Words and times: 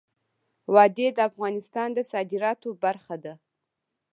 وادي 0.73 1.07
د 1.13 1.19
افغانستان 1.29 1.89
د 1.93 1.99
صادراتو 2.11 2.69
برخه 2.83 3.15
ده. 3.23 3.33